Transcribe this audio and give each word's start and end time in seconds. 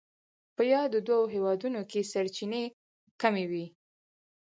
په 0.55 0.61
یادو 0.73 0.99
دوو 1.07 1.31
هېوادونو 1.33 1.79
کې 1.91 2.09
سرچینې 2.11 2.63
کمې 3.21 3.45
وې. 3.51 3.65